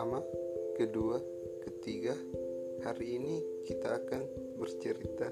[0.00, 0.24] pertama,
[0.80, 1.20] kedua,
[1.60, 2.16] ketiga,
[2.88, 4.24] hari ini kita akan
[4.56, 5.28] bercerita.